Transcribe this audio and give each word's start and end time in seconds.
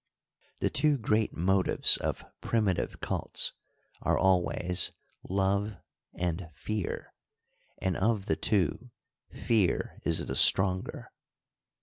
The 0.61 0.71
two 0.71 0.97
great 0.97 1.37
motives 1.37 1.97
of 1.97 2.25
primitive 2.41 3.01
cults 3.01 3.53
are 4.01 4.17
always 4.17 4.91
love 5.21 5.77
and 6.15 6.49
fear^ 6.57 7.09
and 7.77 7.95
of 7.95 8.25
the 8.25 8.35
two 8.35 8.89
fear 9.29 9.99
is 10.03 10.25
the 10.25 10.35
stronger. 10.35 11.11